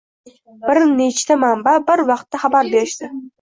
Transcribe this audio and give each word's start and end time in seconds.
Bir 0.69 0.79
nechta 1.01 1.37
manba 1.43 1.75
bir 1.91 2.03
vaqtda 2.09 2.41
xabar 2.47 2.73
berishdi. 2.73 3.13